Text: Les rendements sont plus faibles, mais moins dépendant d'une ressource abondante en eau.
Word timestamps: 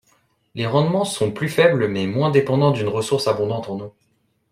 Les 0.55 0.65
rendements 0.65 1.05
sont 1.05 1.29
plus 1.31 1.47
faibles, 1.47 1.87
mais 1.87 2.07
moins 2.07 2.31
dépendant 2.31 2.71
d'une 2.71 2.87
ressource 2.87 3.27
abondante 3.27 3.69
en 3.69 3.79
eau. 3.81 3.93